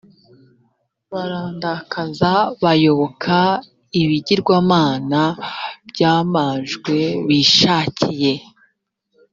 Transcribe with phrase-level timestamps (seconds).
[1.11, 2.31] barandakaza
[2.63, 3.37] bayoboka
[4.01, 5.21] ibigirwamana
[5.89, 6.95] by’amanjwe
[7.27, 8.33] bishakiye.